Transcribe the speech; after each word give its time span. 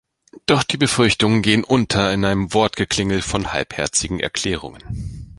Doch 0.47 0.63
die 0.63 0.77
Befürchtungen 0.77 1.43
gehen 1.43 1.63
unter 1.63 2.11
in 2.11 2.25
einem 2.25 2.55
Wortgeklingel 2.55 3.21
von 3.21 3.53
halbherzigen 3.53 4.19
Erklärungen. 4.19 5.29